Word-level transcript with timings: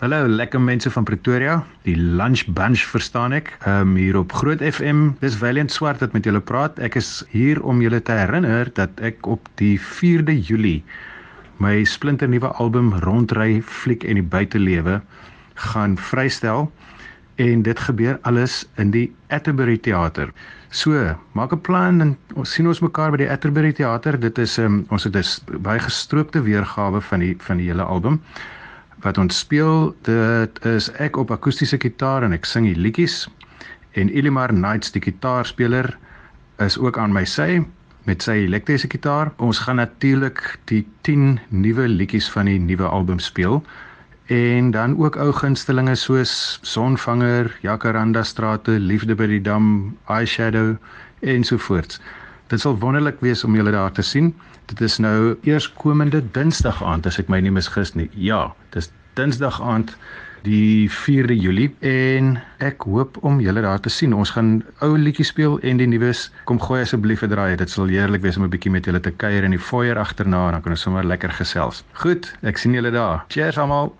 Hallo 0.00 0.24
lekker 0.24 0.60
mense 0.64 0.88
van 0.90 1.04
Pretoria. 1.04 1.58
Die 1.84 1.92
Lunch 1.96 2.46
Bunch 2.56 2.86
verstaan 2.88 3.34
ek. 3.36 3.50
Ehm 3.68 3.90
um, 3.90 3.96
hier 4.00 4.16
op 4.16 4.32
Groot 4.32 4.62
FM. 4.64 5.10
Dis 5.20 5.34
Valiant 5.36 5.68
Swart 5.68 6.00
wat 6.00 6.14
met 6.16 6.24
julle 6.24 6.40
praat. 6.40 6.78
Ek 6.80 6.94
is 6.96 7.10
hier 7.28 7.58
om 7.60 7.82
julle 7.84 7.98
te 8.00 8.14
herinner 8.16 8.70
dat 8.78 9.02
ek 9.04 9.26
op 9.28 9.50
die 9.60 9.74
4de 9.76 10.32
Julie 10.32 10.78
my 11.60 11.82
splinternuwe 11.84 12.48
album 12.64 12.94
Rondry 13.04 13.58
Fliek 13.60 14.06
en 14.08 14.16
die 14.16 14.24
Buitelewe 14.24 15.02
gaan 15.68 15.98
vrystel 16.00 16.70
en 17.36 17.64
dit 17.66 17.82
gebeur 17.88 18.16
alles 18.30 18.62
in 18.80 18.94
die 18.94 19.10
Atterbury 19.28 19.76
Theater. 19.76 20.32
So, 20.70 20.96
maak 21.36 21.52
'n 21.52 21.60
plan 21.60 22.00
en 22.00 22.14
ons 22.40 22.54
sien 22.54 22.66
ons 22.72 22.80
mekaar 22.80 23.12
by 23.12 23.20
die 23.26 23.28
Atterbury 23.28 23.74
Theater. 23.76 24.16
Dit 24.16 24.40
is 24.40 24.56
um, 24.56 24.86
ons 24.88 25.04
het 25.04 25.12
'n 25.12 25.60
baie 25.60 25.84
gestroopte 25.84 26.40
weergawe 26.40 27.02
van 27.10 27.20
die 27.20 27.36
van 27.36 27.60
die 27.60 27.68
hele 27.68 27.84
album 27.84 28.16
wat 29.04 29.18
ons 29.18 29.38
speel. 29.38 29.94
Dit 30.06 30.64
is 30.64 30.90
ek 31.00 31.16
op 31.16 31.30
akoestiese 31.30 31.78
gitaar 31.80 32.24
en 32.26 32.32
ek 32.36 32.48
sing 32.48 32.68
die 32.68 32.78
liedjies 32.78 33.26
en 33.98 34.10
Elimar 34.14 34.52
Knights 34.54 34.92
die 34.94 35.02
gitaarspeler 35.02 35.90
is 36.62 36.78
ook 36.78 36.98
aan 36.98 37.12
my 37.12 37.24
sy 37.24 37.62
met 38.08 38.22
sy 38.24 38.44
elektriese 38.46 38.88
gitaar. 38.90 39.32
Ons 39.42 39.58
gaan 39.66 39.80
natuurlik 39.80 40.40
die 40.70 40.84
10 41.08 41.38
nuwe 41.48 41.88
liedjies 41.88 42.30
van 42.32 42.48
die 42.50 42.58
nuwe 42.58 42.88
album 42.88 43.18
speel 43.18 43.60
en 44.30 44.70
dan 44.70 44.94
ook 44.98 45.16
ou 45.18 45.32
gunstelinge 45.34 45.96
soos 45.98 46.60
Sonvanger, 46.62 47.50
Jacaranda 47.66 48.22
strate, 48.22 48.78
Liefde 48.78 49.16
by 49.18 49.26
die 49.26 49.42
dam, 49.42 49.96
Eyeshadow 50.06 50.76
ensovoorts. 51.26 51.98
Dit 52.50 52.58
sal 52.60 52.74
wonderlik 52.82 53.20
wees 53.22 53.44
om 53.46 53.54
julle 53.54 53.70
daar 53.70 53.92
te 53.94 54.02
sien. 54.02 54.32
Dit 54.66 54.80
is 54.82 54.98
nou 54.98 55.36
eers 55.46 55.68
komende 55.78 56.18
Dinsdag 56.34 56.80
aand 56.82 57.06
as 57.06 57.20
ek 57.22 57.28
my 57.30 57.38
nie 57.38 57.52
misgis 57.54 57.94
nie. 57.94 58.08
Ja, 58.18 58.48
dis 58.74 58.90
Dinsdag 59.14 59.60
aand 59.62 59.94
die 60.42 60.88
4de 60.90 61.36
Julie 61.36 61.68
en 61.86 62.32
ek 62.58 62.82
hoop 62.88 63.20
om 63.22 63.38
julle 63.44 63.62
daar 63.62 63.78
te 63.84 63.92
sien. 63.92 64.16
Ons 64.16 64.34
gaan 64.34 64.64
ou 64.82 64.96
liedjies 64.98 65.30
speel 65.30 65.60
en 65.62 65.78
die 65.78 65.86
nuus. 65.86 66.26
Kom 66.50 66.58
gooi 66.58 66.80
asseblief 66.82 67.22
'n 67.22 67.30
draai. 67.30 67.56
Dit 67.56 67.70
sal 67.70 67.86
heerlik 67.86 68.26
wees 68.26 68.36
om 68.36 68.44
'n 68.44 68.50
bietjie 68.50 68.72
met 68.72 68.84
julle 68.84 69.00
te 69.00 69.14
kuier 69.14 69.44
in 69.44 69.54
die 69.54 69.64
foyer 69.70 69.98
agterna 69.98 70.46
en 70.46 70.52
dan 70.52 70.62
kan 70.62 70.72
ons 70.72 70.82
sommer 70.82 71.04
lekker 71.04 71.30
gesels. 71.30 71.84
Goed, 71.92 72.34
ek 72.42 72.58
sien 72.58 72.74
julle 72.74 72.90
daar. 72.90 73.24
Cheers 73.28 73.58
almal. 73.58 73.94